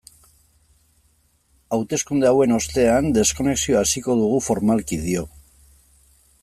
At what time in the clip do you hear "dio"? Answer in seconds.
5.07-5.27